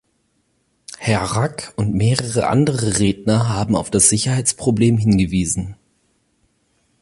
Herr 0.97 1.21
Rack 1.21 1.73
und 1.75 1.93
mehrere 1.93 2.47
andere 2.47 2.97
Redner 2.97 3.49
haben 3.49 3.75
auf 3.75 3.91
das 3.91 4.09
Sicherheitsproblem 4.09 4.97
hingewiesen. 4.97 5.75